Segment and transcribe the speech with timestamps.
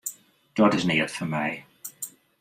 [0.57, 1.49] Dat is neat foar my.